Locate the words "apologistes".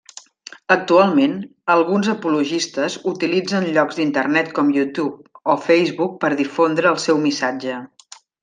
2.13-2.95